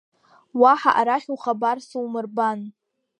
Уаҳа 0.61 0.91
арахь 0.99 1.27
ухабар 1.33 1.77
сумырбан! 1.87 2.59